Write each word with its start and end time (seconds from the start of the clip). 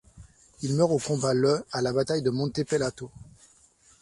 Il 0.63 0.73
meurt 0.75 0.89
au 0.91 0.97
combat 0.97 1.35
le 1.35 1.63
à 1.71 1.79
la 1.83 1.93
bataille 1.93 2.23
de 2.23 2.31
Monte 2.31 2.63
Pelato. 2.63 3.11